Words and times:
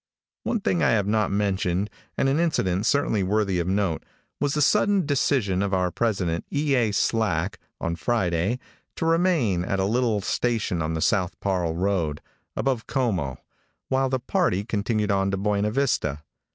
One 0.45 0.61
thing 0.61 0.81
I 0.81 0.89
have 0.93 1.05
not 1.05 1.29
mentioned, 1.29 1.87
and 2.17 2.27
an 2.27 2.39
incident 2.39 2.87
certainly 2.87 3.21
worthy 3.21 3.59
of 3.59 3.67
note, 3.67 4.03
was 4.39 4.55
the 4.55 4.59
sudden 4.63 5.05
decision 5.05 5.61
of 5.61 5.75
our 5.75 5.91
president, 5.91 6.43
E. 6.51 6.73
A. 6.73 6.91
Slack, 6.91 7.59
on 7.79 7.95
Friday, 7.95 8.57
to 8.95 9.05
remain 9.05 9.63
at 9.63 9.79
a 9.79 9.85
little 9.85 10.19
station 10.21 10.81
on 10.81 10.95
the 10.95 11.01
South 11.01 11.39
Parle 11.39 11.75
road, 11.75 12.19
above 12.55 12.87
Como, 12.87 13.37
while 13.89 14.09
the 14.09 14.19
party 14.19 14.63
continued 14.65 15.11
on 15.11 15.29
to 15.29 15.37
Buena 15.37 15.69
Vista. 15.69 16.23